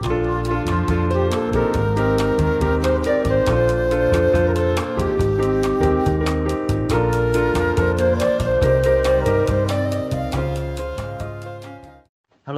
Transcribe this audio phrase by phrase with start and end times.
[0.00, 0.12] Hello，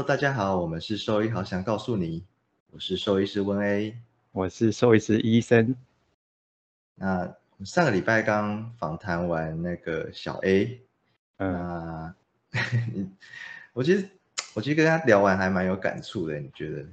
[0.07, 2.27] 大家好，我们是兽医，好想告诉你，
[2.73, 3.97] 我是兽医师温 A，
[4.33, 5.75] 我是兽医师医生。
[6.95, 7.35] 那
[7.65, 10.83] 上个礼拜刚访谈完那个小 A，
[11.39, 12.15] 嗯，
[13.73, 14.07] 我其实
[14.53, 16.87] 我其实跟他聊完还蛮有感触的，你觉得？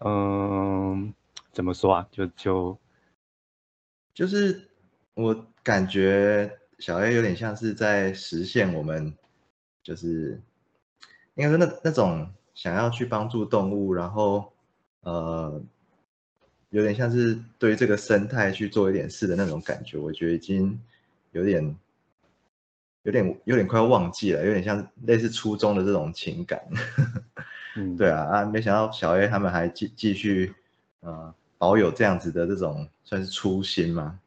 [0.00, 1.12] 嗯，
[1.52, 2.08] 怎么说啊？
[2.10, 2.78] 就就
[4.14, 4.68] 就是
[5.14, 9.12] 我感觉小 A 有点像是在实现我们，
[9.82, 10.40] 就是
[11.34, 14.52] 应该说那那种想要去帮助动物，然后
[15.00, 15.60] 呃，
[16.70, 20.80] 有点像是对这个生态去做一点事的那种感觉，我觉得已经
[21.32, 21.76] 有点
[23.02, 26.60] 有点有点快要忘记了，有点像类似初中的这种情感。
[27.76, 30.52] 嗯，对啊啊，没想到小 A 他们还继继续
[31.00, 34.18] 呃保有这样子的这种算是初心嘛。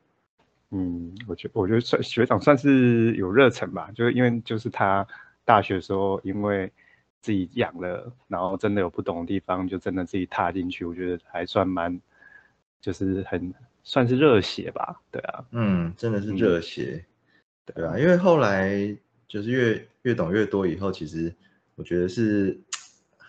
[0.72, 5.06] 嗯，我觉我觉得算学长算是有热忱吧，就是因为就是他
[5.44, 6.72] 大学的时候，因为
[7.20, 12.00] 自己养了，然后真的有不懂的地方，就真的自己踏进去，我觉得还算蛮，
[12.80, 17.04] 就是很算是热血吧，对啊，嗯，真的是热血，
[17.66, 18.96] 对啊，因为后来
[19.28, 21.34] 就是越越懂越多以后，其实
[21.76, 22.58] 我觉得是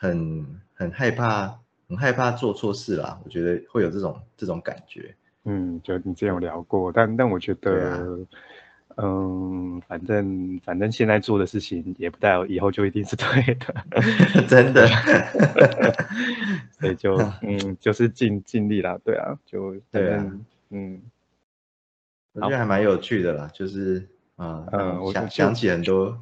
[0.02, 1.56] 很很害怕，
[1.88, 5.14] 很害怕做错事啦，我觉得会有这种这种感觉。
[5.44, 8.18] 嗯，就你之前有聊过，但但我觉得，
[8.96, 13.74] 嗯，反正反正现在做的事情也不代表以后就一定是对的，
[14.48, 14.88] 真的，
[16.80, 20.26] 所以就 嗯，就是尽尽力啦，对啊，就对啊
[20.70, 21.00] 嗯。
[22.34, 26.18] 我觉得还蛮有趣的啦，就是啊，想嗯我想想起很多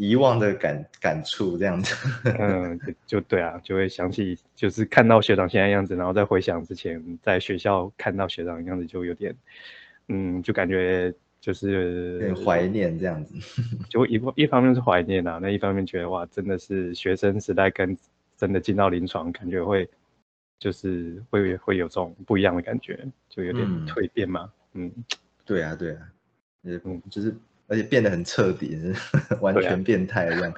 [0.00, 1.94] 遗忘的感感触这样子。
[2.38, 9.36] 嗯，就就对啊，就会想起，就是看到学长现在样子，然后再回想之前在学校看到学长的样子，就有点，
[10.08, 13.34] 嗯，就感觉就是怀念这样子。
[13.90, 17.94] 就一一方面是怀念啊，那一方面觉得哇，真的是学生时代跟
[18.38, 19.86] 真的进到临床，感觉会
[20.58, 24.90] 就是会会有这种不一样的感觉，就有点嗯蜕变嘛，嗯，
[25.44, 26.08] 对啊，对啊，
[26.62, 27.36] 也嗯就是
[27.70, 28.76] 而且变得很彻底，
[29.40, 30.52] 完全变态一样，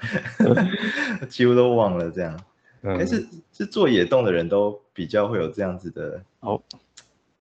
[1.28, 2.34] 几乎都忘了这样。
[2.84, 6.60] 嗯但是是做野洞的人都比较会有这样子的哦，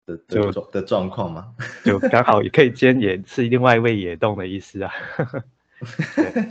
[0.05, 1.55] 的就的状的状况吗？
[1.83, 4.91] 就刚好也可以兼也是另外一位野洞的意思啊，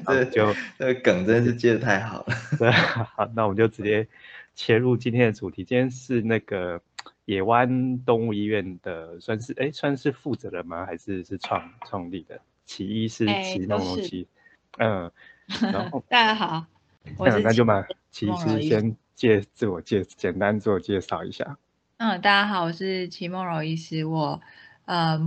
[0.07, 0.53] 这就。
[0.77, 2.35] 这个梗真的是接的太好了。
[2.59, 4.09] 对，好，那我们就直接
[4.57, 5.63] 切入今天的主题。
[5.63, 6.81] 今天是那个
[7.27, 10.85] 野湾动物医院的，算是哎，算是负责人吗？
[10.85, 12.41] 还是是创创立的？
[12.67, 14.27] 起医师哎齐都是梦龙奇，
[14.79, 15.11] 嗯，
[15.73, 16.65] 然后 大家好，
[17.19, 21.59] 我那那就嘛，奇医梦柔医师先介自我介简单自我介绍一下。
[21.99, 24.41] 嗯，大家好，我是齐梦柔医师，我
[24.85, 25.19] 呃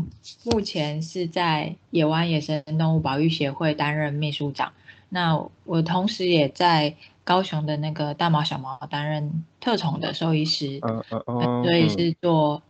[0.45, 4.73] 目前是在野湾野生动物保育协会担任秘书长，
[5.09, 12.61] 那我同时也在高雄的那个大毛小毛担任特宠的兽医师，嗯嗯，嗯所以是做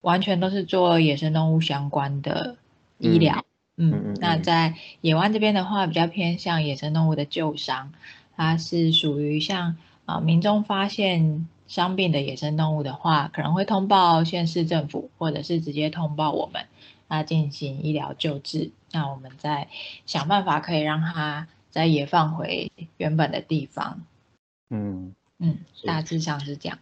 [0.00, 2.56] 完全都是做野生动物相关的
[2.98, 3.44] 医疗。
[3.76, 7.92] 嗯嗯那在野湾这边的话，比较偏向野生动物的救伤，
[8.36, 16.66] 它是属于像啊、民众发现伤病的野生动物的话，可能会通报县市政府，或者是直接通报我们，
[17.08, 18.70] 那进行医疗救治。
[18.92, 19.68] 那我们再
[20.06, 24.00] 想办法可以让它再野放回原本的地方。
[24.70, 26.78] 嗯嗯，大致上是这样。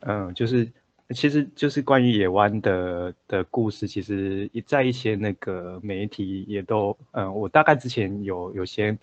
[0.00, 0.70] 嗯，就是
[1.14, 8.98] 其实就是关于野湾的的故事，其实一在一些那个媒体也都，嗯，我大概之前有有些，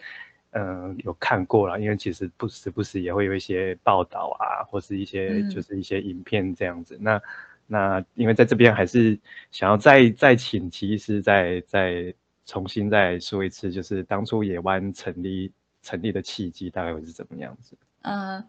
[0.51, 6.97] 嗯，有看过了，因为其实不时不时也会有一些报道啊，或是一些嗯就是一些影片这样子。
[6.99, 7.21] 那
[7.67, 9.17] 那因为在这边还是
[9.51, 12.13] 想要再再请齐医师再再
[12.45, 15.49] 重新再说一次，就是当初野湾成立
[15.81, 17.77] 成立的契机大概会是怎么样子？
[18.01, 18.43] 嗯，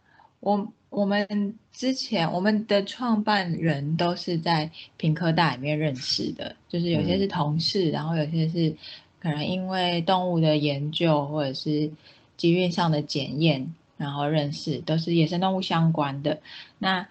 [0.45, 8.77] 我我们之前我们的创办人都是在平科大里面认识的，就是有些嗯是同事，然后有些是
[9.21, 11.91] 可能因为动物的研究或者是
[12.37, 16.43] 集运上的检验，然后认识，都是野生动物相关的。
[16.79, 17.09] 那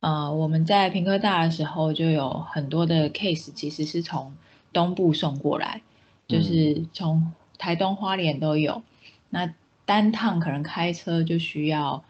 [0.00, 4.34] 呃，我们在平科大的时候就有很多的 case，其实是从
[4.72, 5.82] 东部送过来，
[6.26, 8.82] 就是从台东花莲都有。
[9.28, 9.52] 那
[9.84, 12.02] 单趟可能开车就需要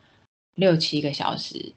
[0.54, 1.72] 六七个小时，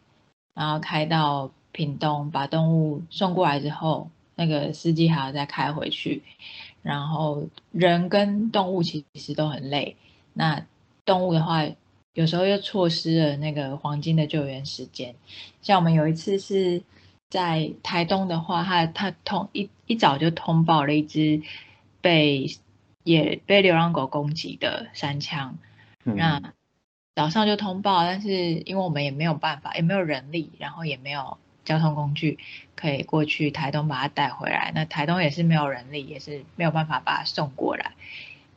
[0.54, 6.22] 然后开到屏东，把动物送过来之后，那个司机还要再开回去，
[6.82, 9.96] 然后人跟动物其实都很累。
[10.34, 10.66] 那
[11.06, 11.64] 动物的话，
[12.14, 15.16] 有时候又错失了那个黄金的救援时间。
[15.62, 16.82] 像我们有一次是
[17.30, 21.42] 在台东的话，他他通一一早就通报了一只
[22.02, 22.50] 被
[23.04, 25.58] 也被流浪狗攻击的山枪，
[26.04, 26.54] 那
[27.16, 32.40] 早上就通报，但是因为我们也没有办法，也没有人力，然后也没有交通工具
[32.76, 37.92] 可以过去台东把它带回来，那台东也是没有人力，也是没有办法把它送过来。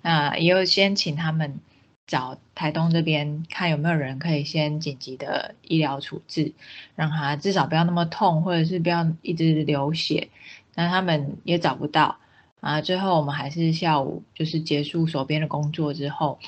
[0.03, 1.61] 那也有先请他们
[2.07, 6.53] 找台东这边看有没有人可以先紧急的医疗处置，
[6.95, 10.29] 让他至少不要那么痛，或者是不要一直流血。
[10.75, 12.19] 那他们也找不到
[12.61, 12.81] 啊。
[12.81, 16.39] 最后我们还是下午就是结束手边的工作之后，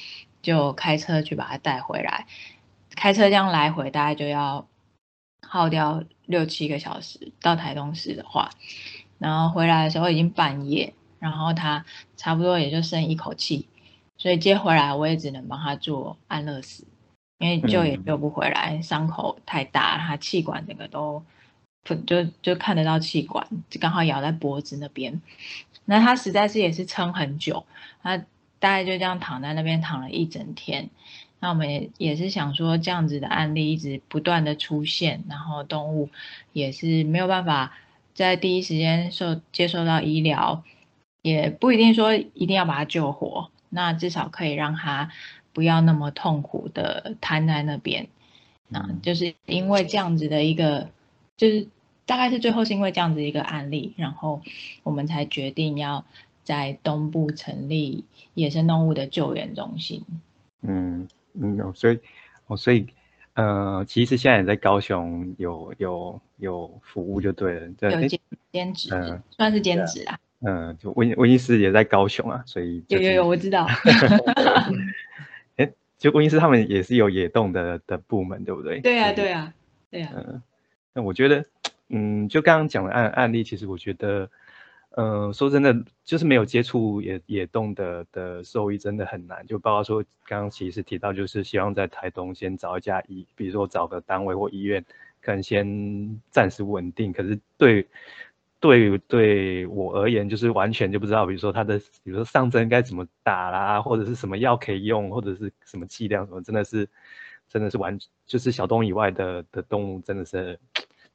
[0.42, 2.26] 就开车去把他带回来。
[2.94, 4.66] 开车这样来回大概就要
[5.46, 7.32] 耗掉六七个小时。
[7.40, 8.50] 到台东市的话，
[9.18, 10.94] 然后回来的时候已经半夜。
[11.20, 11.84] 然后他
[12.16, 13.66] 差不多也就剩一口气，
[14.18, 16.86] 所以接回来我也只能帮他做安乐死，
[17.38, 21.24] 因为救也救不回来，伤口太大，他气管整个都
[22.06, 25.20] 就就看得到气管，就刚好咬在脖子那边。
[25.86, 27.66] 那他实在是也是撑很久，
[28.00, 28.22] 他
[28.58, 30.90] 大概就这样躺在那边躺了一整天。
[31.40, 36.10] 那我们也也是想说，这样子的案例一直不断的出现，然后动物
[36.52, 37.78] 也是没有办法
[38.14, 40.64] 在第一时间受接受到医疗。
[41.20, 45.10] 也不一定说一定要把它救活，那至少可以让它
[45.52, 48.08] 不要那么痛苦的瘫在那边。
[48.68, 50.90] 那就是因为这样子的一个，
[51.36, 51.68] 就是
[52.06, 54.42] 大概是最后是因为这样子一个案例，然后
[54.84, 56.04] 我们才决定要
[56.48, 60.02] 在东部成立野生动物的救援中心。
[60.62, 61.98] 嗯嗯，所以
[62.46, 62.86] 哦，所以
[63.34, 68.18] 呃，其实现在也在高雄有有有服务就对了，有兼
[68.50, 68.88] 兼职，
[69.28, 70.18] 算是兼职啦。
[70.40, 73.66] 嗯，就温温医师也在高雄啊，所以有有有我知道。
[75.56, 78.80] 哎，就温医师他们也是有野动的的部门，对不对？
[78.80, 79.52] 对啊，对啊，
[79.90, 80.12] 对啊。
[80.16, 80.42] 嗯，
[80.94, 81.44] 那我觉得，
[81.90, 84.30] 嗯，就刚刚讲的案案例，其实我觉得，
[85.00, 85.72] 嗯，说真的，
[86.04, 89.46] 就是没有接触野野动的的兽医真的很难。
[89.46, 94.84] 就包括说，刚刚其实提到，就是希望在台东先找一家医，比如说找个单位或医院，
[95.20, 97.12] 可能先暂时稳定。
[97.12, 97.86] 可是对。
[98.60, 106.88] 对对我而言，就是完全就不知道，比如说他的，比如说上针该怎么打啦，或者是什么药可以用，或者是什么剂量什么，真的是，
[107.48, 107.96] 真的是完，
[108.26, 110.58] 就是小动以外的的动物，真的是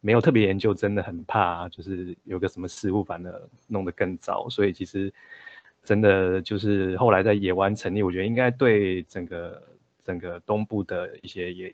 [0.06, 4.50] 没有特别研究，真的很怕，就是有个什么失误，反而弄得更糟。
[4.50, 5.12] 所以其实
[5.82, 9.64] 真的就是后来在野湾成立，我觉得应该对整个
[10.04, 11.74] 整个东部的一些野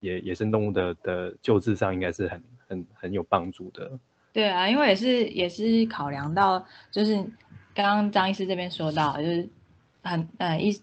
[0.00, 3.88] 野野生动物的的救治上，应该是很很很有帮助的。
[4.32, 7.14] 对啊，因为也是也是考量到，就是
[7.72, 9.48] 刚刚张医师这边说到，就是
[10.02, 10.76] 很呃一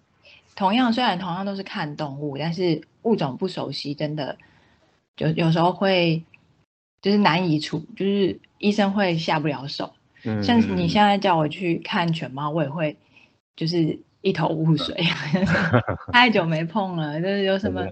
[0.56, 4.38] 同样虽然同样都是看动物，但是物种不熟悉，真的
[5.18, 6.24] 就有时候会
[7.02, 9.94] 就是难以处，就是医生会下不了手。
[10.24, 12.98] 嗯，像你现在叫我去看犬猫，我也会
[13.56, 14.96] 就是一头雾水，
[16.12, 17.86] 太久没碰了，就是有什么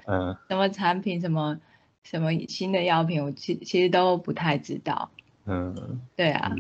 [0.49, 1.57] 什么产品，什么
[2.03, 5.09] 什么新的药品，我其其实都不太知道。
[5.45, 6.51] 嗯，对啊，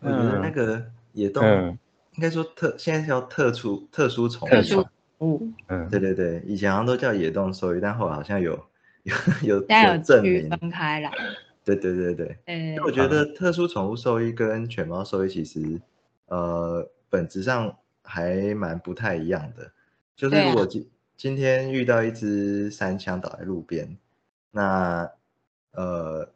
[0.00, 1.44] 我觉得那个野动
[2.14, 4.48] 应该说特，现在叫特殊特殊宠
[5.18, 8.64] 物，嗯，对对对，以前好像都叫野动兽医，但后来好像有
[9.42, 11.10] 有有有证明分开了，
[11.64, 15.80] 对对对对，嗯，我觉得特殊宠物兽医跟犬猫兽医其实
[16.26, 19.70] 呃本质上还蛮不太一样的，
[20.16, 23.96] 就是如果今今天遇到一只三枪倒在路边，
[24.50, 25.10] 那
[25.72, 26.28] 呃。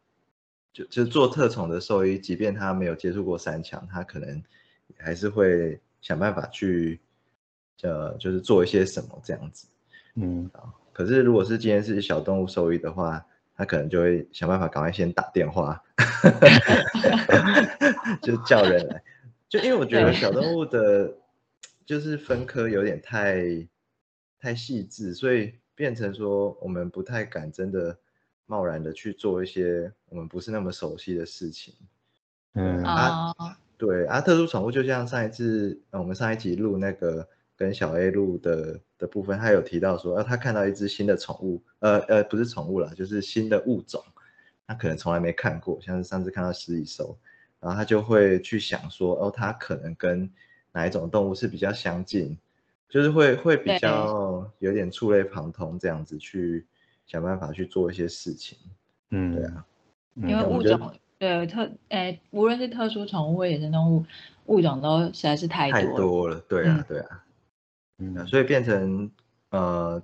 [0.75, 4.43] 就就做特宠的兽医，即便他没有接触过三枪，他可能
[4.97, 6.99] 还是会想办法去，
[7.83, 9.69] 呃，就是做一些什么这样子。
[10.15, 10.51] 嗯，
[10.93, 13.25] 可是如果是今天是小动物兽医的话，
[13.57, 15.83] 他可能就会想办法赶快先打电话，
[18.23, 19.03] 就叫人来。
[19.49, 21.15] 就因为我觉得小动物的，
[21.85, 23.67] 就是分科有点太
[24.39, 27.99] 太细致，所以变成说我们不太敢真的。
[28.45, 31.73] 贸然的去做一些我们不是那么熟悉的事情，
[32.53, 33.33] 嗯啊，
[33.79, 37.27] 对啊，特殊宠物就像上一次我们上一集录那个
[37.63, 44.03] 跟小 A 录的的部分，他有提到说，啊，他看到一只新的宠物，呃呃，不是宠物啦，就是新的物种，
[44.67, 47.17] 他可能从来没看过，像是上次看到食蚁兽，
[47.61, 50.29] 然后他就会去想说，哦，它可能跟
[50.73, 52.37] 哪一种动物是比较相近，
[52.89, 56.67] 就是会会比较有点触类旁通这样子去。
[57.05, 58.57] 想办法去做一些事情，
[59.11, 59.67] 嗯，对啊，
[60.15, 64.07] 因为物种对特诶，无论是特殊宠物或野生动物，
[64.47, 67.25] 物种都实在是太多太多了，对啊，对啊，
[68.03, 69.11] 嗯，所以变成
[69.51, 70.03] 呃，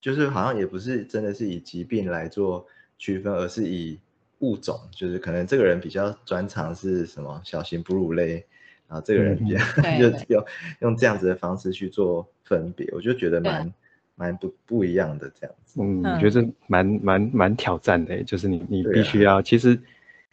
[0.00, 2.66] 就是好像也不是真的是以疾病来做
[2.98, 3.98] 区分，而是以
[4.40, 8.44] 物种，就是可能这个人比较专长是什么小型哺乳类，
[8.86, 9.58] 然后这个人比较
[9.98, 10.44] 就用
[10.80, 13.74] 用这样子的方式去做分别，我就觉得蛮
[14.14, 15.80] 蛮不不一样的这样子。
[15.82, 19.80] 嗯，我觉得蛮蛮蛮挑战的，就是你你必须要其实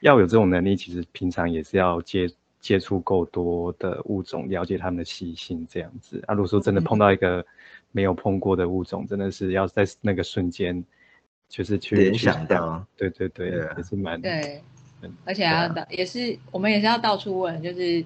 [0.01, 2.29] 要有这种能力，其实平常也是要接。
[2.65, 6.19] 接触够多的物种，了解它们的习性，这样子。
[6.25, 6.33] 啊。
[6.33, 7.45] 如果说真的碰到一个
[7.91, 10.83] 没有碰过的物种，真的是要在那个瞬间，
[11.47, 14.63] 就是去联想到，对对对，也是蛮对，
[15.25, 18.03] 而且要到也是我们也是要到处问，就是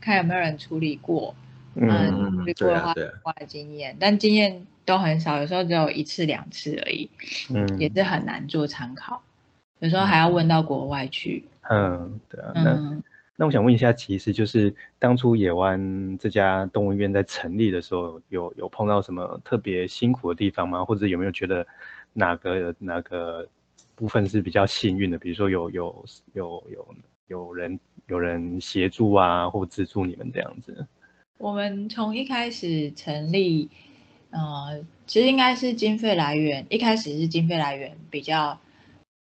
[0.00, 1.32] 看有没有人处理过，
[1.76, 7.08] 嗯，处理过的话，花的经验，但经验都很少，有时候只有一次两次而已，
[7.54, 9.22] 嗯，也是很难做参考，
[9.78, 13.00] 有时候还要问到国外去，嗯，对啊，嗯。
[13.40, 20.84] 那我想问一下，其实就是当初野湾这家动物医院在成立的时候，有有碰到什么特别辛苦的地方吗？
[20.84, 21.66] 或者有没有觉得
[22.12, 23.48] 哪个哪个
[23.94, 25.18] 部分是比较幸运的？
[25.18, 26.04] 比如说有有
[26.34, 26.94] 有有
[27.28, 30.86] 有人有人协助啊，或资助你们这样子？
[31.38, 33.70] 我们从一开始成立，
[34.32, 38.60] 呃，其实应该是经费来源，一开始是经费来源比较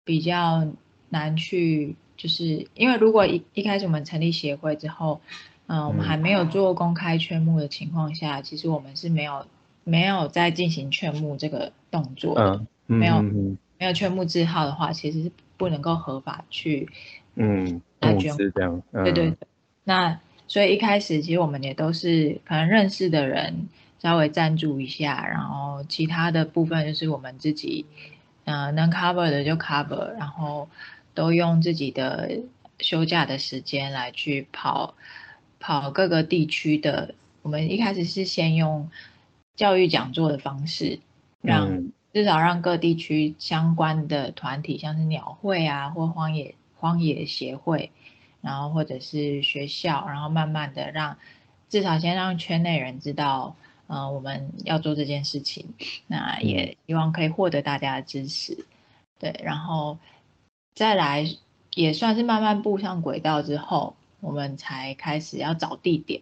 [0.04, 0.68] 比较
[1.08, 1.96] 难去。
[2.20, 5.22] 就是因为如果一一开始我们成立协会之后，
[5.68, 9.46] 嗯，我们还没有做公开劝募的情况下，其实我们是没有
[9.86, 16.90] 没有在进行劝募这个动作的，没有没有劝募字号的话，其实是不能够合法去
[17.36, 19.38] 嗯来捐这样，对对对。
[19.86, 27.86] 那所以一开始其实我们也都是可能认识的人稍微赞助一下，然后其他的部分就是我们自己
[28.44, 30.68] 嗯能 cover 的就 cover，然后。
[31.20, 32.40] 都用自己的
[32.80, 34.96] 休假的时间来去跑
[35.60, 37.14] 跑各个地区的。
[37.42, 38.90] 我们一开始是先用
[39.58, 41.02] 教育讲座的方式，
[41.42, 47.92] 让至少让各地区相关的团体，像是鸟会啊，或荒野荒野协会，
[48.40, 51.18] 然后或者是学校，然后慢慢的让
[51.68, 53.58] 至少先让圈内人知道，
[53.88, 55.66] 呃，我们要做这件事情。
[56.08, 58.66] 那也希望可以获得大家的支持，
[59.20, 59.98] 对，然后。
[60.80, 61.36] 再来
[61.74, 66.22] 也算是慢慢步上轨道之后，我们才开始要找地点，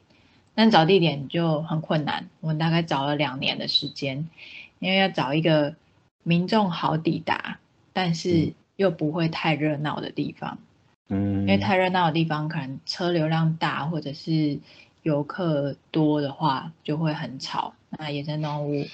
[0.56, 2.28] 但找地点就很困难。
[2.40, 4.28] 我们大概找了两年的时间，
[4.80, 5.76] 因为要找一个
[6.24, 7.60] 民众好抵达，
[7.94, 10.58] 但是又不会太热闹的地方。
[11.08, 14.58] 嗯，因为太热闹的地方，可能车流量大，或者是
[15.04, 18.88] 游客多的话，就会很吵，那野生动物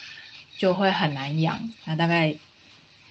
[0.58, 1.70] 就会很难养。
[1.86, 2.36] 那大概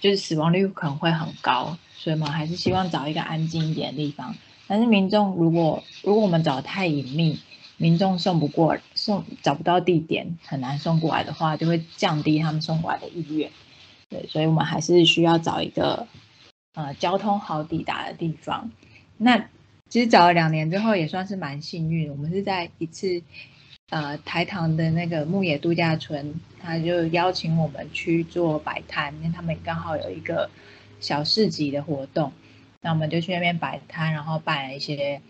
[0.03, 1.77] 就是死亡率可能会很高。
[1.95, 4.35] 所以嘛，还是希望找一个安静一点的地方。
[4.67, 7.39] 但是民众如果如果我们找太隐秘，
[7.77, 13.49] 民众送不过送找不到地点，很难送过来的话，就会降低他们送过来的意愿。
[14.09, 16.05] 对，所以我们还是需要找一个
[16.73, 18.69] 呃交通好抵达的地方。
[19.17, 19.47] 那
[19.89, 22.11] 其实找了两年之后，也算是蛮幸运。
[22.11, 23.21] 我们是在一次
[23.89, 30.49] 呃台糖的那个牧野度假村，他就邀请我们去做摆摊，因为他们刚好有一个。
[30.99, 32.31] 小市集的活动，
[32.79, 35.21] 那我们就去那边摆摊，然后办了一些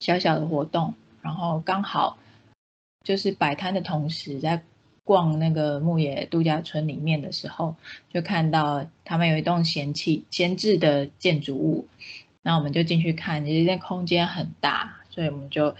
[0.00, 2.18] 小小的活动，然后刚好
[3.02, 4.62] 就是摆摊的同时，在
[5.02, 7.74] 逛那个牧野度假村里面的时候，
[8.12, 11.88] 就看到他们有一栋闲弃闲置的建筑物，
[12.42, 15.74] 那我们就进去看，其实那空间很大，所以我们就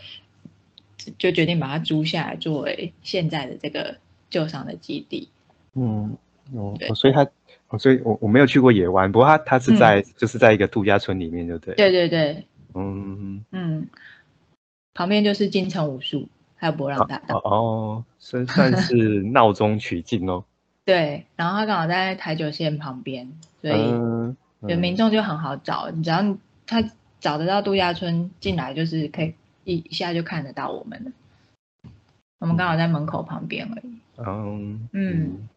[1.19, 3.97] 就决定把它租下来作为现在的这个
[4.31, 5.29] 旧伤的基地。
[5.75, 6.17] 嗯，
[6.55, 7.27] 哦，所以它。
[7.79, 11.75] 所以我我没有去过野湾，不过他他是在就是在一个度假村里面，对不对？
[11.75, 13.89] 对对对，嗯嗯，
[14.93, 17.39] 旁边就是金城武术，还有博朗大道。
[17.39, 20.45] 哦，算算是 闹中取静哦。
[20.85, 23.33] 对，然后他刚好在台九线旁边，
[23.63, 23.81] 所以
[24.69, 26.85] 有民众就很好找，只要他
[27.21, 29.33] 找得到度假村进来，就是可以
[29.65, 31.13] 一一下就看得到我们了。
[32.39, 33.99] 我们刚好在门口旁边而已。
[34.19, 35.49] 嗯嗯，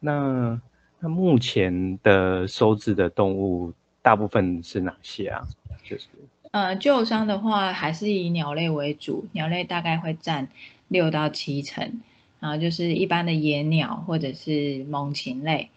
[0.00, 0.60] 那。
[1.00, 5.46] 那目前的收治的动物大部分是哪些啊？
[5.82, 6.06] 就是，
[6.50, 10.48] 呃，旧伤的话还是以鸟类为主，鸟类大概会占
[10.88, 12.00] 六到七成，
[12.40, 15.68] 然后就是一般的野鸟或者是猛禽类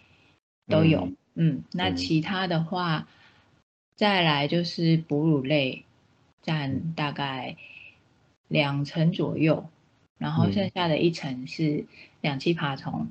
[0.70, 1.12] 都有。
[1.34, 3.06] 嗯，那其他的话，
[3.98, 5.84] 再来就是哺乳类
[6.48, 7.58] 占大概
[8.48, 9.68] 两层左右，
[10.18, 11.86] 然后剩下的一层是
[12.22, 13.08] 两栖爬虫，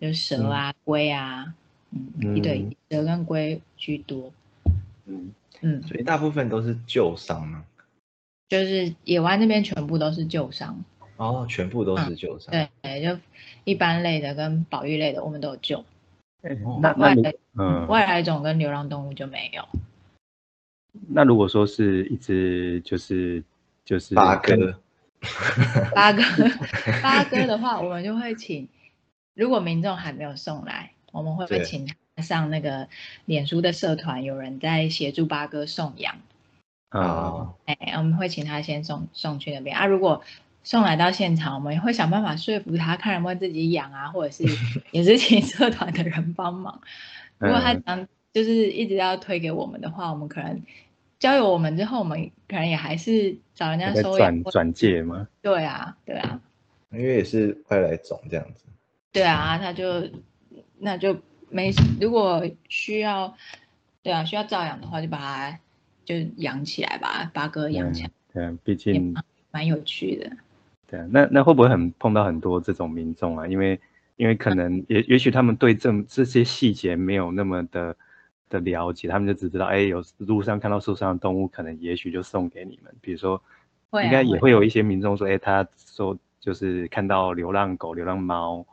[0.00, 1.54] 就蛇啊、龟啊。
[1.92, 4.32] 嗯，一对蛇跟龟居多。
[5.06, 7.64] 嗯嗯，所以大部分都是旧伤吗？
[8.48, 10.84] 就是野外那边全部都是旧伤。
[11.16, 12.52] 哦，全部都是旧伤。
[12.82, 13.16] 对，就
[13.64, 15.84] 一般类的跟保育类的，我们都有救。
[16.42, 19.68] 那那外来嗯，外来种跟流浪动物就没有。
[21.08, 23.42] 那如果说是一只就是
[23.84, 24.80] 就是八哥，
[25.94, 26.22] 八哥，
[27.02, 28.68] 八哥的话，我们就会请，
[29.34, 32.88] 如果民众还没有送来，我们会对请他上那个
[33.24, 36.16] 脸书的社团，有人在协助八哥送养。
[36.88, 39.86] 啊哦，哎，我们会请他先送送去那边啊。
[39.86, 40.24] 如果
[40.64, 44.44] 送来到现场，我们也会想办法说服他，看能不能自己养啊，或者是
[44.90, 46.80] 也是请社团的人帮忙。
[47.38, 50.62] 如果他嗯想就是一直要推给我们的话，我们可能
[51.18, 54.16] 交由我们之后，我们可能也还是找人家收。
[54.16, 56.40] 转转借吗，对啊，对啊，
[56.92, 58.64] 因为也是外来种这样子。
[59.12, 60.08] 对啊，他就
[60.78, 61.18] 那就
[61.48, 63.36] 没，如果需要，
[64.02, 65.58] 对啊，需要照养的话，就把它
[66.04, 69.14] 就养起来吧，八哥养起来，对啊，毕竟
[69.50, 70.30] 蛮有趣的。
[70.86, 73.46] 对啊，那那会不会很碰到很多这种民众啊？
[73.48, 73.80] 因为
[74.16, 77.96] 因为可能也也许他们对这这些细节没有那么的
[78.50, 82.92] 的了解，他们就只知道，哎，有路上看到受伤的动物，可能也许就送给你们。
[83.00, 83.40] 比如说，
[83.88, 88.66] 啊应该也会会有一些民众说，哎，他说就是看到流浪狗、流浪猫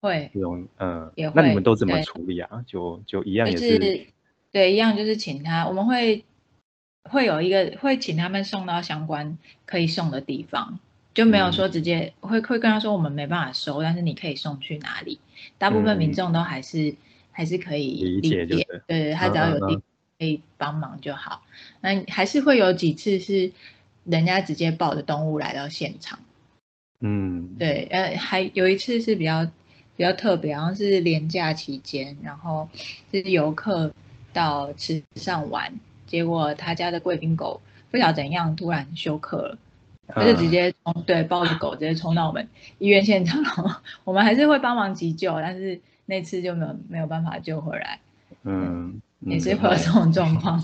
[0.00, 2.64] 会这种，嗯也，那你们都怎么处理啊？
[2.66, 4.06] 就就一样也就是
[4.50, 6.24] 对，一样就是请他，我们会
[7.04, 10.78] 会有一个会请他们送到相关可以送的地方，
[11.12, 15.20] 就没有说直接、会会跟他说我们没办法收，但是你可以送去哪里？
[15.58, 16.94] 大部分民众都还是、
[17.34, 19.82] 还是可以理解就解，对对对，他只要有地
[20.18, 21.42] 可以帮忙就好。
[21.82, 23.52] 那还是会有几次是
[24.04, 26.20] 人家直接抱着动物来到现场。
[27.00, 29.44] 嗯，对，呃，还有一次是比较
[29.96, 32.68] 比较特别，好像是连假期间，然后
[33.10, 33.92] 是游客
[34.32, 35.74] 到池上玩，
[36.06, 37.60] 结果他家的贵宾狗
[37.90, 39.58] 不晓得怎样突然休克了，
[40.06, 42.48] 他就直嗯接冲对抱着狗直接冲到我们
[42.78, 48.00] 医院现场，然后我们还是会帮忙急救，但是那次就没有没有办法救回来，
[48.42, 50.62] 嗯，也嗯是会有这种状况。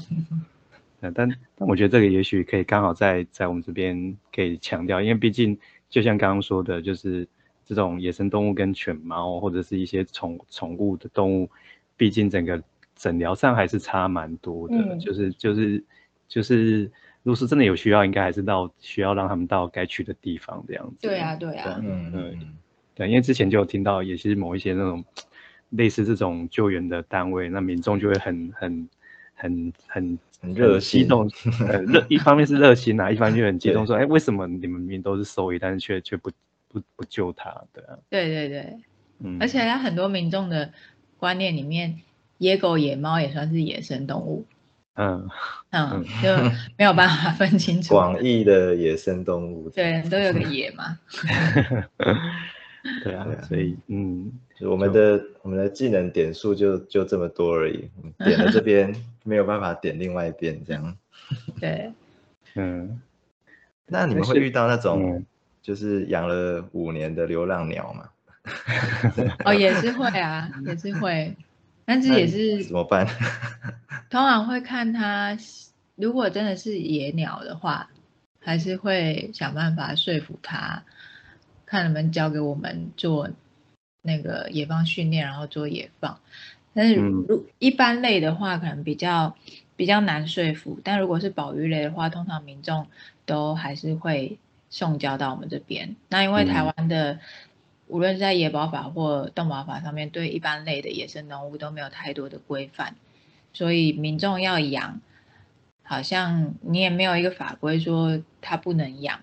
[1.01, 1.27] 呃，但
[1.57, 7.27] 但我觉得这个也许可以刚好在在我们这边可以强调，因为毕竟就像刚刚说的，就是
[7.65, 11.51] 这种野生动物跟犬猫或者是一些宠宠物的动物，
[11.97, 12.63] 毕竟整个
[12.95, 15.83] 诊疗上还是差蛮多的，嗯就是就是
[16.29, 16.83] 就是，
[17.23, 21.09] 如果是真的有需要，应该还是到需要让他们到该去的地方这样子。
[21.09, 22.55] 对啊，对啊，嗯嗯
[22.95, 25.03] 对，因为之前就有听到，也是某一些那种
[25.71, 28.89] 类似这种救援的单位，那民众就会很很
[29.35, 31.31] 很很很热心激动，
[31.67, 36.31] 呃，热一方面是热心啊，一方面就很激动，说，哎，为什么你们明明都是收医，但是却却不
[36.69, 37.51] 不不救他？
[37.73, 38.77] 对啊，对对对，
[39.21, 40.73] 嗯，而且他很多民众的
[41.19, 42.01] 观念里面，
[42.39, 44.47] 野狗、野猫也算是野生动物。
[44.95, 45.29] 嗯
[45.71, 46.29] 嗯，就
[46.77, 47.95] 没有办法分清楚。
[47.95, 50.99] 广义的野生动物，对，都有个野嘛。
[53.05, 57.89] 对啊所以嗯，就我们的我们的技能点数就就这么多而已，
[58.19, 60.97] 点了这边 没有办法点另外一边这样。
[61.61, 61.93] 对，
[62.55, 63.01] 嗯
[63.87, 65.27] 那你们会遇到那种嗯
[65.63, 68.09] 就是养了五年的流浪鸟吗？
[69.45, 71.37] 哦，也是会啊，也是会，
[71.85, 73.07] 但是也是怎么办？
[74.09, 75.37] 通常会看它，
[75.97, 77.91] 如果真的是野鸟的话，
[78.41, 80.83] 还是会想办法说服他，
[81.71, 83.31] 看能不能交给我们做
[84.03, 86.19] 那个野放训练，然后做野放。
[86.75, 89.37] 但是嗯如一般类的话，可能比较
[89.77, 90.81] 比较难说服。
[90.83, 92.89] 但如果是保育类的话，通常民众
[93.25, 95.95] 都还是会送交到我们这边。
[96.09, 97.21] 那因为台嗯湾的、
[97.87, 102.97] 无论是在野保法或动保法上面，对一般类的野生动物都没有太多的规范，
[103.53, 105.01] 所以民众要养，
[105.83, 109.21] 好像你也没有一个法规说它不能养，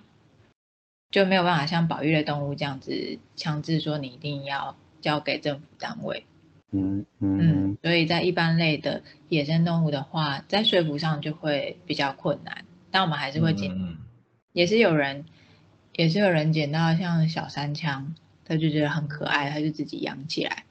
[1.11, 6.25] 就没有办法像保育类动物这样子强制说你一定要交给政府单位。
[6.71, 12.65] 嗯嗯嗯，所以在一般类的野生动物的话，在说服上就会比较困难。
[12.91, 13.97] 但我们还是会尽，嗯
[14.51, 15.25] 也是有人，
[15.93, 20.65] 也是有人捡到像小三枪，他就觉得很可爱，他就自己养起来，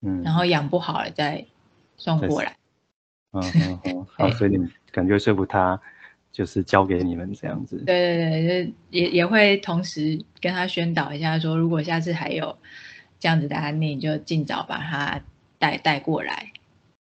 [0.00, 1.44] 嗯，然后养不好了再
[1.96, 2.56] 送再过来。
[3.32, 5.80] 嗯嗯嗯，好， 所以你们感觉说服他，
[6.40, 7.76] 就是交给你们这样子。
[7.84, 12.56] 对对对，就也也会同时跟他宣导一下，说如果下次还有
[13.18, 15.20] 这样子的案例，你就尽早把它
[15.58, 16.50] 带带过来，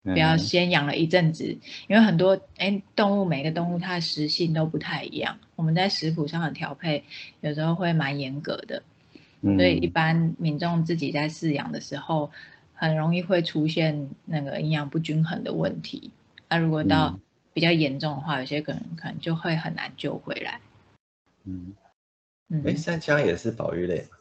[0.04, 1.58] 不要嗯先养了一阵子，
[1.88, 7.06] 因为很多哎动物每个动物它的食性都不太一样，我们在食谱上的调配
[7.40, 8.84] 有时候会蛮严格的，
[9.40, 9.56] 嗯。
[9.58, 12.30] 所以一般民众自己在饲养的时候，
[12.74, 16.12] 很容易会出现那个营养不均衡的问题。
[16.50, 17.20] 那如果到嗯
[17.54, 20.60] 比较严重的话，有些可能可能就会很难救回来。
[21.46, 21.74] 嗯，
[22.50, 24.18] 嗯，哎，三枪也是保育类吗？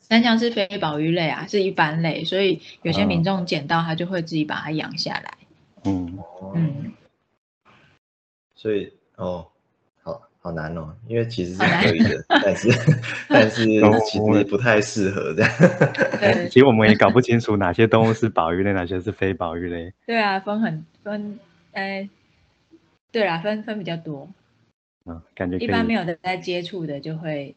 [0.00, 5.34] 三枪是非保育类啊，是一般类，所以有些哦民众捡到它就会自己把它养下来。
[5.84, 6.92] 嗯，哦，嗯，
[8.54, 9.46] 所以哦，
[10.02, 12.68] 好好难哦，因为其实是可以的，但是
[13.28, 15.50] 但是哦其实不太适合这样。
[16.20, 19.92] 对其实我们也搞不清楚哪些动物是保育类，哪些是非保育类。
[20.06, 21.38] 对啊，分很分，
[21.72, 22.08] 哎，
[23.10, 24.28] 对啦，分分比较多。
[25.06, 27.54] 嗯，感觉一般没有的在接触的，就会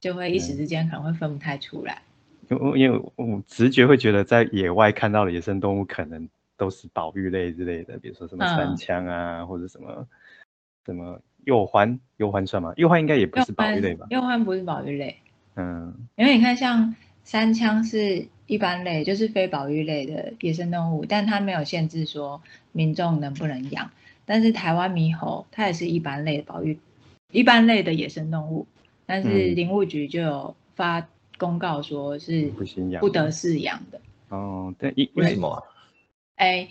[0.00, 2.02] 就会一时嗯之间可能会分不太出来。
[2.48, 10.08] 因为因为我直觉会觉得在野外看到的野生动物可能都是保育类之类的，比如说什么山嗯枪啊，或者什么
[10.86, 12.72] 什么鼬獾，鼬獾算吗？
[12.76, 14.06] 鼬獾应该也不是保育类吧？
[14.08, 15.18] 鼬獾不是保育类，
[15.56, 22.40] 嗯因为你看像三枪是一般类，就是非保育类的野生动物，但它没有限制说
[22.72, 23.90] 民众能不能养。
[24.28, 26.78] 但是台湾猕猴它也是一般类的保育
[27.32, 28.66] 一般类的野生动物，
[29.06, 33.98] 但是嗯林务局就有发公告说是不行养不得饲养的。
[34.28, 35.62] 哦，但因因为为什么啊？
[36.36, 36.68] 哎，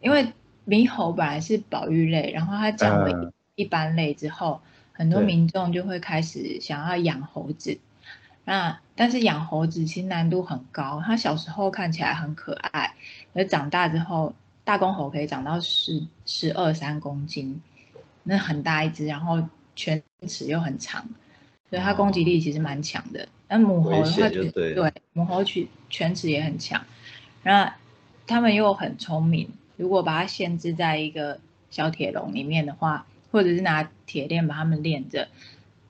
[0.00, 0.26] 因为
[0.66, 4.60] 猕猴本来是保育类，然后它降为嗯一般类之后，
[4.92, 7.78] 很多民众就会开始想要养猴子。
[8.44, 12.92] 那但是养猴子其实难度很高，它小时候看起来很可爱，
[13.34, 17.60] 而长大之后，大公猴可以长到十十二三公斤，
[18.22, 19.42] 那很大一只，然后
[19.74, 21.04] 犬齿又很长，
[21.68, 23.28] 所以它攻击力其实蛮强的。
[23.48, 26.84] 那母猴的话就对对母猴犬犬齿也很强，
[27.42, 27.74] 那
[28.26, 35.28] 它们又很聪明，如果把它限制在一个小铁笼里面的话，或者是拿铁链把它们链着，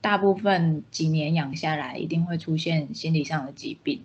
[0.01, 4.01] 大部分几年养下来，一定会出现心理上的疾病。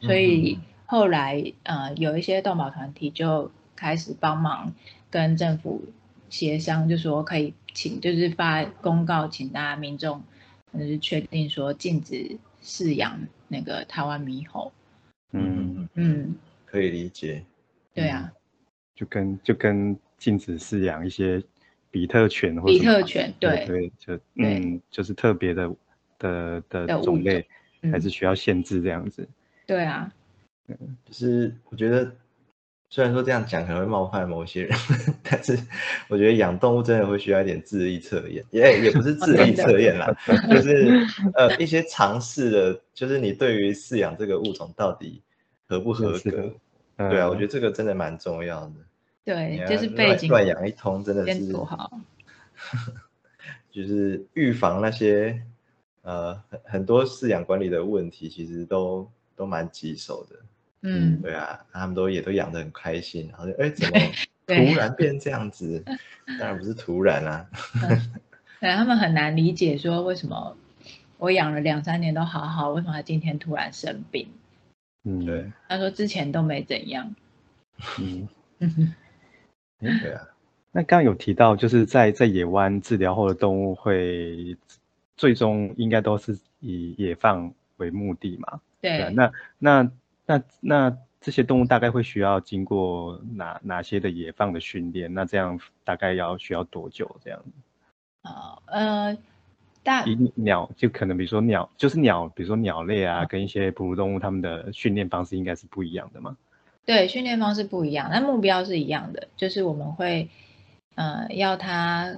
[0.00, 4.74] 所以后来呃，有一些动保团体就开始帮忙
[5.10, 5.84] 跟政府
[6.30, 10.24] 协商，就说可以请，就是发公告，请大家民众
[10.72, 14.72] 就是确定说禁止饲养那个台湾猕猴。
[15.32, 16.34] 嗯，嗯，
[16.64, 17.44] 可以理解。
[17.94, 18.32] 对啊，
[18.94, 21.42] 就跟就跟禁止饲养一些
[21.90, 25.74] 比特犬或比特犬对，对对，就嗯，就是特别的
[26.18, 27.46] 的的种类，
[27.82, 29.28] 嗯还是需要限制这样子。
[29.66, 30.12] 对啊，
[31.04, 32.14] 就是我觉得，
[32.88, 34.78] 虽然说这样讲可能会冒犯某些人，
[35.22, 35.58] 但是
[36.08, 40.16] 我觉得养动物真的会需要一点智力测验，也也不是智力测验啦，
[40.48, 40.88] 就是
[41.34, 45.20] 呃一些尝试的，就是你对于饲养这个物种到底
[45.68, 46.54] 合不合格？
[46.96, 48.72] 对啊，我嗯觉得这个真的蛮重要的。
[49.24, 51.90] 对，就是背景乱养一通，真的是不好。
[53.70, 55.42] 就是预防那些
[56.02, 60.36] 呃很很多饲养管理的问题，其实都都蛮棘手的。
[60.82, 63.98] 嗯，对啊，他们都也都养得很开心，然后就哎怎么
[64.46, 65.82] 突然变这样子？
[66.38, 67.46] 当然不是突然啊，
[68.60, 70.56] 对他们很难理解说为什么
[71.18, 74.28] 我养了两三年都好好，为什么他今天突然生病？
[75.04, 77.14] 嗯，对他说之前都没怎样。
[78.00, 78.28] 嗯。
[78.58, 78.94] 嗯
[79.78, 80.26] 对啊，
[80.72, 84.56] 那刚刚有提到，就是在在野湾治疗后的动物会
[85.16, 88.60] 最终应该都是以野放为目的嘛？
[88.80, 89.90] 对那那
[90.26, 95.12] 那那这些动物大概会需要经过哪哪些的野放的训练？
[95.12, 97.16] 那这样大概要需要多久？
[97.24, 97.42] 这样
[98.22, 99.16] 好，呃，
[99.82, 106.36] 大以鸟就可能比如说鸟，就是鸟，比如说鸟类啊，跟一些哺乳动物，它们的训练方式应该是不一样的嘛？
[106.84, 110.28] 对训练方式不一样，但目标是一样的，就是我们会
[110.94, 112.16] 呃要它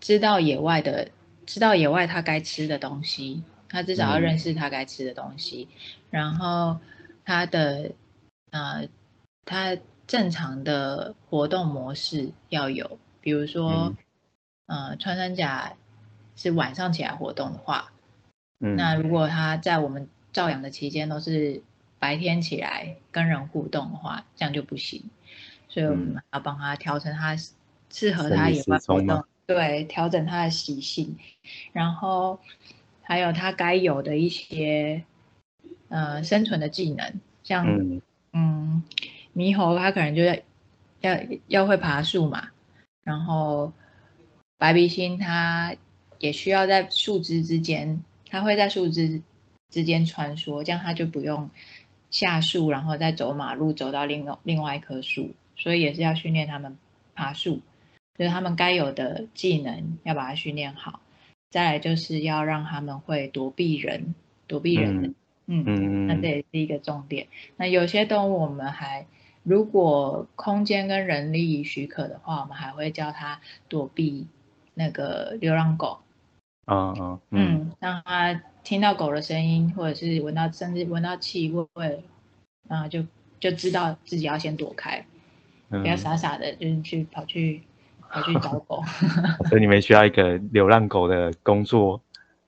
[0.00, 1.08] 知道野外的，
[1.46, 5.68] 知道野外它该吃的东西，它至少要嗯认识他该吃的东西，
[6.10, 6.76] 然后
[7.24, 7.92] 他的
[8.50, 8.88] 呃
[9.44, 13.94] 他正常的活动模式要有，比如说、
[14.66, 15.72] 呃穿山甲
[16.36, 17.92] 是晚上起来活动的话，
[18.60, 21.62] 嗯，那如果他在我们照养的期间都是
[21.98, 25.04] 白天起来跟人互动的话，这样就不行。
[25.68, 27.36] 所以我们要帮他调成他
[27.90, 31.16] 适合他野外活动，对，调整他的习性，
[31.72, 32.40] 然后
[33.02, 35.04] 还有他该有的一些
[35.90, 38.00] 呃生存的技能，像嗯
[38.32, 38.82] 嗯，
[39.34, 40.34] 猕猴它可能就要
[41.02, 42.48] 要要会爬树嘛，
[43.04, 43.70] 然后
[44.56, 45.76] 白鼻星它
[46.18, 49.20] 也需要在树枝之间，它会在树枝
[49.68, 51.50] 之间穿梭，这样它就不用
[52.10, 56.76] 下树，然后再走马路走到另外另外一棵树，所以也是要训练他们
[57.14, 57.60] 爬树，
[58.16, 61.00] 就是他们该有的技能要把它训练好。
[61.50, 64.14] 再来就是要让他们会躲避人，
[64.46, 65.14] 躲避人的，
[65.52, 67.26] 嗯嗯那这也是一个重点。
[67.56, 69.06] 那有些动物我们还，
[69.42, 74.28] 如果空间跟人力许可的话，我们还会教它躲避
[74.74, 75.98] 那个流浪狗，
[76.66, 82.04] 啊啊，嗯，让它听到狗的声音，或者是闻到甚至闻到气味，
[82.68, 83.04] 然后就
[83.40, 85.04] 就知道自己要先躲开，
[85.68, 87.62] 不要傻傻的就是去跑去
[88.08, 88.84] 跑去找狗。
[89.50, 92.00] 所以你们需要一个流浪狗的工作。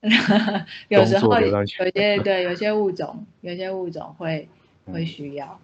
[0.88, 4.48] 有时候有些对 有些物种有些物种会
[4.86, 5.60] 会需要，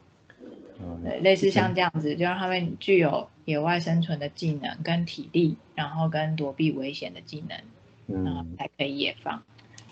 [1.05, 9.43] 对，类似像这样子，就让他们具有野外生存的技能跟体力，然后跟躲避危险的技能，然后才可以野放。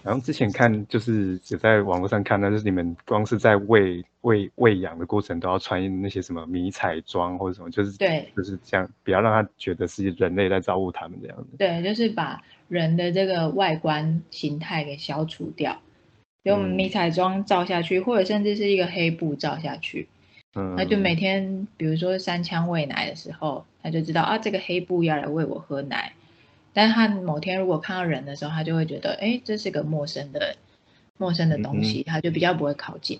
[0.06, 11.56] 然后之前看就是只在网络上看，那就是你们光是在喂喂喂养的过程都要穿那些什么迷彩装或者什么，就是对，就是这样，不要让他觉得是人类在照顾他们这样子。
[11.58, 15.76] 对，就是把人的这个外观形态给消除掉，
[16.44, 20.08] 用迷彩装照下去，或者甚至是一个黑布照下去，
[20.54, 26.12] 嗯，那就每天比如说三枪喂奶的时候，他就知道啊，这个黑布要来喂我喝奶。
[26.76, 30.54] 但是他某天如果看到人的时候，他就会觉得，哎，这是个陌生的、
[31.16, 33.18] 陌生的东西，他就比较不会靠近。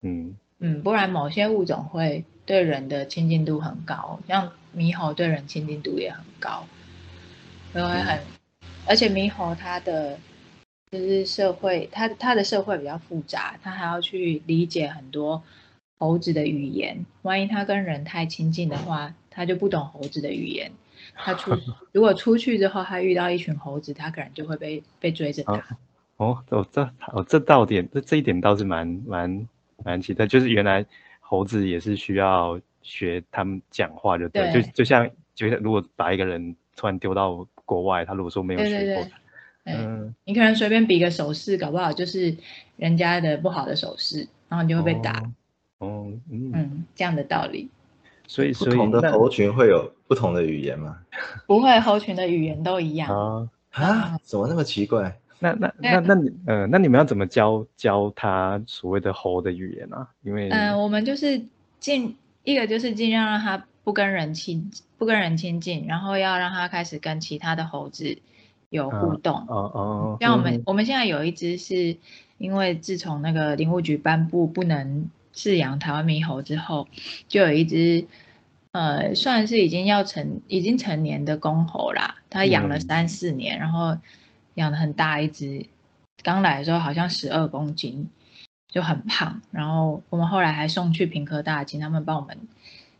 [0.00, 6.66] 嗯嗯，不然某些物种会对人的亲近度很高，像猕猴对人亲近度也很高，
[7.74, 8.18] 因为很，
[8.86, 10.18] 而且猕猴它的
[10.90, 15.42] 就是社会，它它的社会比较复杂，它还要去理解很多
[15.98, 20.72] 猴子的语言，万一它跟人太亲近的话，它就不懂猴子的语言。
[21.14, 21.52] 他出
[21.92, 25.64] 如果出去之后，他遇到一群猴子，他可能就会被被追着打。
[26.16, 29.48] 哦，哦，这哦这到点这这一点倒是蛮蛮
[29.84, 30.84] 蛮奇特，就是原来
[31.20, 39.06] 猴子也是需要学他们讲话，就对，就就像就像如果把一个人突然丢到国外，他如果说没有学过，
[39.64, 42.36] 嗯，你可能随便比个手势，搞不好就是
[42.76, 45.22] 人家的不好的手势，然后你就会被打。
[45.78, 47.68] 哦，嗯，这样的道理。
[48.32, 50.96] 所以，不同的猴群会有不同的语言吗？
[51.46, 54.18] 不会，猴群的语言都一样啊啊！
[54.22, 55.18] 怎么那么奇怪？
[55.38, 60.08] 那那那那你呃，那你们要怎么教教他所谓的猴的语言啊？
[60.22, 61.42] 因为嗯，我们就是
[61.78, 68.16] 尽一个就是尽量让他不跟人亲不跟人亲近，然后要让他开始跟其他的猴子
[68.70, 69.44] 有互动。
[69.46, 71.98] 哦哦，像我们我们现在有一只是
[72.38, 76.88] 因为自从那个林务局颁布不能饲养台湾猕猴之后，
[77.28, 78.06] 就有一只。
[78.72, 83.98] 呃，算是已经要成已经成年的公猴啦，他养了三四年，然后
[84.54, 85.66] 养的很大一只，
[86.22, 88.08] 刚来的时候好像十二公斤，
[88.68, 89.42] 就很胖。
[89.50, 92.38] 然后我们后来还送去平科大，请他们帮我们，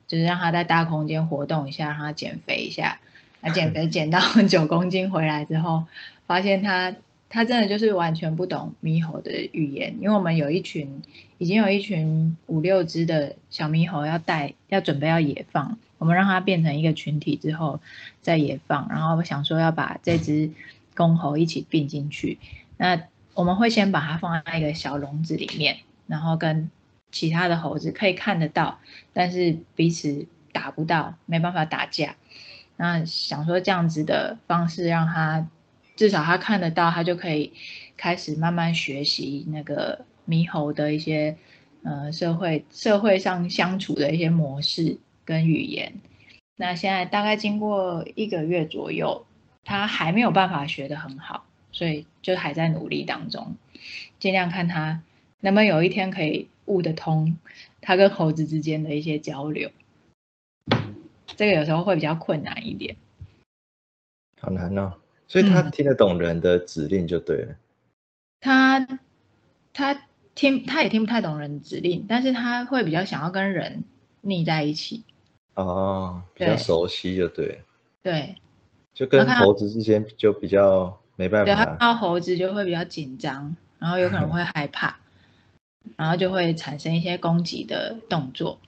[0.06, 3.00] 就是让他在大空间活动一下，让他减肥一下。
[3.40, 5.84] 他减肥减到 九公斤回来之后，
[6.26, 6.94] 发现他。
[7.34, 11.02] 他真的就是完全不懂猕猴的语言，因为我们有一群，
[11.38, 17.80] 已经有一群五六只的小猕猴要带，要准备要野放，我们让它变成一个群体之后
[18.20, 20.50] 再野放，然后想说要把这只
[20.94, 22.38] 公猴一起并进去，
[22.76, 23.00] 那
[23.32, 26.70] 我们会先把它放在一个小笼子里面，然后跟
[27.10, 28.78] 其他的猴子可以看得到，
[29.14, 32.14] 但是彼此打不到，没办法打架，
[32.76, 35.48] 那想说这样子的方式让它。
[35.96, 37.52] 至少他看得到，他就可以
[37.96, 41.36] 开始慢慢学习那个猕猴的一些
[41.82, 45.92] 呃社会社会上相处的一些模式跟语言。
[46.56, 49.26] 那现在大概经过一个月左右，
[49.64, 53.56] 他还没有办法学得很好，所以就还在努力当中，
[54.18, 55.02] 尽量看他
[55.40, 57.36] 能不能有一天可以悟得通
[57.80, 59.70] 他跟猴子之间的一些交流。
[61.36, 62.94] 这个有时候会比较困难一点。
[64.40, 64.94] 好难哦。
[65.28, 67.54] 所以他听得懂人的指令就对了。
[68.40, 68.86] 他
[69.72, 73.84] 他听他也听不太懂人指令，但是他会比较想要跟人
[74.20, 75.04] 腻在一起。
[75.54, 77.62] 哦，比较熟悉就对。
[78.02, 78.34] 对。
[78.94, 81.46] 就跟猴子之间就比较没办法。
[81.46, 84.98] 对他看到猴子就会比较紧张，然后有可能会害怕，
[85.96, 88.58] 然后就会产生一些攻击的动作。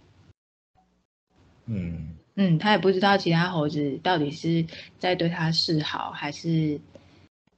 [1.66, 2.13] 嗯。
[2.36, 4.66] 嗯，他也不知道其他猴子到底是
[4.98, 6.80] 在对他示好，还是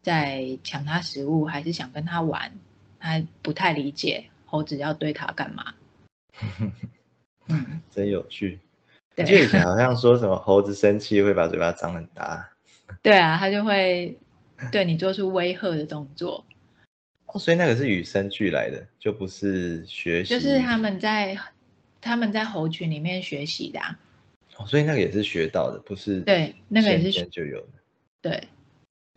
[0.02, 2.52] 在抢他食物，还是想跟他玩，
[3.00, 5.74] 他不太理解猴子要对他干嘛。
[7.48, 8.58] 嗯，真有趣。
[9.16, 12.46] 记得以前好像说什么猴子生气会把嘴巴张很大。
[13.02, 14.18] 对啊，他就会
[14.70, 16.44] 对你做出威吓的动作。
[17.24, 20.30] 哦，所以那个是与生俱来的，就不是学习。
[20.30, 21.38] 就是他们在
[22.00, 23.80] 他们在猴群里面学习的。
[24.58, 26.20] 哦，所以那个也是学到的，不是？
[26.20, 27.68] 对，那个也是先就有的。
[28.22, 28.48] 对。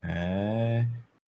[0.01, 0.87] 哎，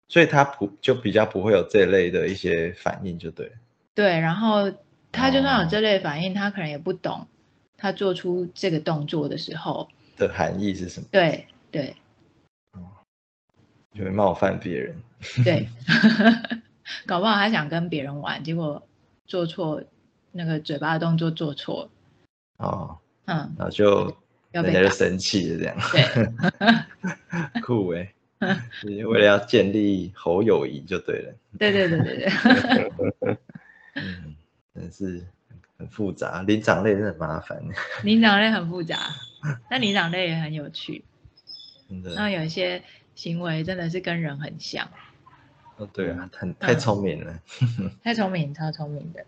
[0.09, 3.51] 所以他不就比较不会有这类的一些反应，就对。
[3.95, 4.73] 对，然后
[5.11, 7.27] 他就算有这类反应，他可能也不懂，
[7.77, 11.07] 他做出这个动作的时候的含义是什么？
[11.11, 11.95] 对对。
[13.95, 14.97] 就会冒犯别人。
[15.45, 15.69] 对，
[17.05, 18.83] 搞不好他想跟别人玩，结果
[19.27, 19.85] 做错
[20.31, 21.91] 那个嘴巴的动作做错，
[22.57, 24.17] 哦，嗯，然后就。
[24.53, 25.77] 人家就生气了，这样
[27.55, 28.15] 对， 酷哎，
[28.83, 31.35] 你为了要建立侯友谊就对了。
[31.59, 32.29] 对对对对对，
[33.97, 34.37] 嗯，
[34.75, 35.27] 真是
[35.79, 37.63] 很复杂，灵长类真的很麻烦，
[38.05, 38.99] 灵长类很复杂，
[39.71, 41.03] 但灵长类也很有趣。
[41.89, 42.29] 真然后。
[42.29, 42.83] 有一些
[43.15, 44.87] 行为真的是跟人很像，
[45.79, 47.41] 哦，对啊，很太聪明了。
[48.05, 49.25] 太聪明，超聪明的。